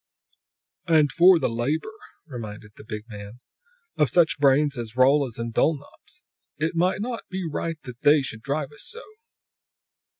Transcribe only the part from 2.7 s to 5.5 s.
the big man, "of such brains as Rolla's